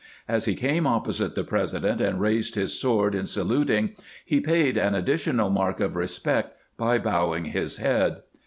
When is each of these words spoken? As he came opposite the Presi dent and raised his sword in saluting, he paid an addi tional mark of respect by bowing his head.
As 0.27 0.45
he 0.45 0.55
came 0.55 0.87
opposite 0.87 1.35
the 1.35 1.43
Presi 1.43 1.79
dent 1.79 2.01
and 2.01 2.19
raised 2.19 2.55
his 2.55 2.73
sword 2.73 3.13
in 3.13 3.27
saluting, 3.27 3.91
he 4.25 4.41
paid 4.41 4.75
an 4.75 4.95
addi 4.95 5.13
tional 5.13 5.51
mark 5.51 5.79
of 5.79 5.95
respect 5.95 6.57
by 6.75 6.97
bowing 6.97 7.45
his 7.45 7.77
head. 7.77 8.23